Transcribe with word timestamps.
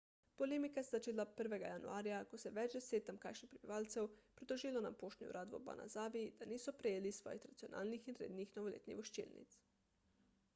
polemika 0.41 0.83
se 0.83 0.87
je 0.95 0.99
začela 0.99 1.25
1 1.41 1.57
januarja 1.63 2.21
ko 2.31 2.39
se 2.43 2.47
je 2.47 2.51
več 2.55 2.75
deset 2.77 3.05
tamkajšnjih 3.09 3.51
prebivalcev 3.51 4.09
pritožilo 4.39 4.83
na 4.87 4.93
poštni 5.03 5.29
urad 5.35 5.53
v 5.53 5.59
obanazawi 5.59 6.25
da 6.41 6.49
niso 6.55 6.75
prejeli 6.81 7.13
svojih 7.19 7.45
tradicionalnih 7.45 8.11
in 8.15 8.21
rednih 8.25 8.59
novoletnih 8.61 9.01
voščilnic 9.03 9.55